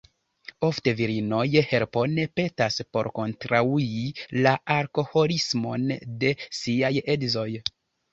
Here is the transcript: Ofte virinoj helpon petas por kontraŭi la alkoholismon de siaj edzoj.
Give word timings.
Ofte 0.67 0.91
virinoj 0.99 1.41
helpon 1.73 2.15
petas 2.39 2.77
por 2.97 3.09
kontraŭi 3.19 3.85
la 4.47 4.53
alkoholismon 4.77 5.85
de 6.25 6.33
siaj 6.61 6.93
edzoj. 7.17 7.47